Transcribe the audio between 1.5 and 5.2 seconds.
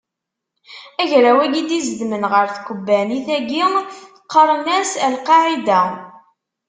i d-izedmen ɣer tkebbanit-agi qqaren-asen Al